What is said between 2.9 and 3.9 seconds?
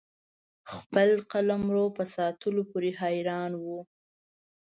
حیران وو.